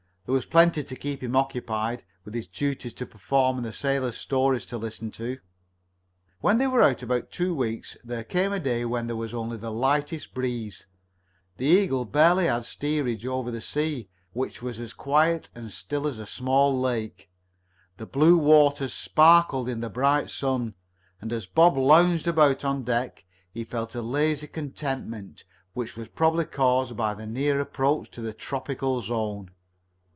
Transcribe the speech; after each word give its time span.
There 0.27 0.35
was 0.35 0.45
plenty 0.45 0.81
to 0.81 0.95
keep 0.95 1.21
him 1.21 1.35
occupied, 1.35 2.05
with 2.23 2.33
his 2.35 2.47
duties 2.47 2.93
to 2.93 3.05
perform 3.05 3.57
and 3.65 3.73
sailors' 3.73 4.15
stories 4.15 4.65
to 4.67 4.77
listen 4.77 5.11
to. 5.11 5.39
When 6.39 6.57
they 6.57 6.67
were 6.67 6.81
out 6.81 7.03
about 7.03 7.31
two 7.31 7.53
weeks 7.53 7.97
there 8.01 8.23
came 8.23 8.53
a 8.53 8.59
day 8.59 8.85
when 8.85 9.07
there 9.07 9.17
was 9.17 9.33
only 9.33 9.57
the 9.57 9.71
lightest 9.73 10.33
breeze, 10.33 10.85
The 11.57 11.65
Eagle 11.65 12.05
barely 12.05 12.45
had 12.45 12.63
steerageway 12.63 13.25
over 13.27 13.51
the 13.51 13.59
sea, 13.59 14.07
which 14.31 14.61
was 14.61 14.79
as 14.79 14.93
quiet 14.93 15.49
and 15.53 15.69
still 15.69 16.07
as 16.07 16.17
a 16.17 16.25
small 16.25 16.79
lake. 16.79 17.29
The 17.97 18.05
blue 18.05 18.37
waters 18.37 18.93
sparkled 18.93 19.67
in 19.67 19.81
the 19.81 19.89
bright 19.89 20.29
sun, 20.29 20.75
and 21.19 21.33
as 21.33 21.45
Bob 21.45 21.75
lounged 21.77 22.27
about 22.27 22.63
on 22.63 22.83
deck 22.85 23.25
he 23.53 23.65
felt 23.65 23.95
a 23.95 24.01
lazy 24.01 24.47
contentment 24.47 25.43
which 25.73 25.97
was 25.97 26.07
probably 26.07 26.45
caused 26.45 26.95
by 26.95 27.15
the 27.15 27.27
near 27.27 27.59
approach 27.59 28.09
to 28.11 28.21
the 28.21 28.33
tropical 28.33 29.01
zone. 29.01 29.51